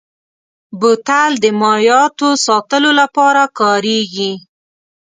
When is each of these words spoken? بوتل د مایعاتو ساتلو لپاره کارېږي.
بوتل 0.79 1.31
د 1.43 1.45
مایعاتو 1.61 2.29
ساتلو 2.45 2.89
لپاره 3.01 3.43
کارېږي. 3.59 4.31